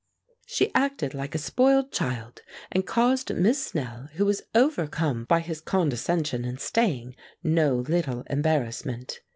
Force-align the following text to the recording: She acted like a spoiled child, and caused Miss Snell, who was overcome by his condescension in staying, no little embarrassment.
She 0.47 0.73
acted 0.73 1.13
like 1.13 1.35
a 1.35 1.37
spoiled 1.37 1.91
child, 1.91 2.41
and 2.71 2.87
caused 2.87 3.35
Miss 3.35 3.63
Snell, 3.67 4.09
who 4.13 4.25
was 4.25 4.41
overcome 4.55 5.25
by 5.25 5.41
his 5.41 5.61
condescension 5.61 6.43
in 6.43 6.57
staying, 6.57 7.15
no 7.43 7.75
little 7.75 8.23
embarrassment. 8.27 9.19